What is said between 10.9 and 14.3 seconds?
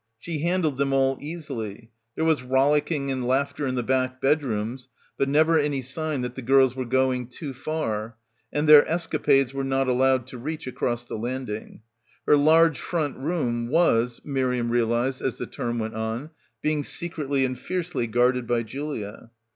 the landing. Her large front room was,